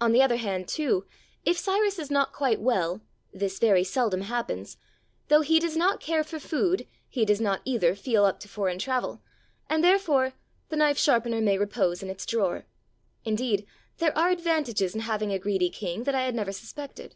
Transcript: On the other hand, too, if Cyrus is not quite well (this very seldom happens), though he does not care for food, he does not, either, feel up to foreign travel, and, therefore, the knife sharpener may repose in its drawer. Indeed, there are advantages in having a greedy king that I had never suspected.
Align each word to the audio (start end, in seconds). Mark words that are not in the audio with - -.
On 0.00 0.10
the 0.10 0.20
other 0.20 0.34
hand, 0.38 0.66
too, 0.66 1.06
if 1.44 1.56
Cyrus 1.56 2.00
is 2.00 2.10
not 2.10 2.32
quite 2.32 2.60
well 2.60 3.02
(this 3.32 3.60
very 3.60 3.84
seldom 3.84 4.22
happens), 4.22 4.76
though 5.28 5.42
he 5.42 5.60
does 5.60 5.76
not 5.76 6.00
care 6.00 6.24
for 6.24 6.40
food, 6.40 6.88
he 7.08 7.24
does 7.24 7.40
not, 7.40 7.60
either, 7.64 7.94
feel 7.94 8.24
up 8.24 8.40
to 8.40 8.48
foreign 8.48 8.80
travel, 8.80 9.22
and, 9.70 9.84
therefore, 9.84 10.32
the 10.70 10.76
knife 10.76 10.98
sharpener 10.98 11.40
may 11.40 11.56
repose 11.56 12.02
in 12.02 12.10
its 12.10 12.26
drawer. 12.26 12.66
Indeed, 13.24 13.64
there 13.98 14.18
are 14.18 14.30
advantages 14.30 14.92
in 14.92 15.02
having 15.02 15.30
a 15.30 15.38
greedy 15.38 15.70
king 15.70 16.02
that 16.02 16.16
I 16.16 16.22
had 16.22 16.34
never 16.34 16.50
suspected. 16.50 17.14